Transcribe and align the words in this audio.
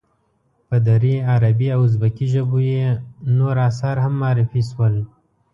په 0.67 0.77
دري، 0.87 1.15
عربي 1.33 1.67
او 1.75 1.81
ازبکي 1.87 2.27
ژبو 2.33 2.59
یې 2.73 2.85
نور 3.37 3.55
آثار 3.69 3.95
هم 4.03 4.13
معرفی 4.21 4.61
شول. 4.71 4.95